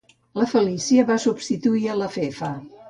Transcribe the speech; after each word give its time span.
La 0.39 0.47
Felicia 0.53 1.05
va 1.11 1.19
substituir 1.27 1.87
a 1.97 2.01
la 2.03 2.11
Fefa. 2.19 2.55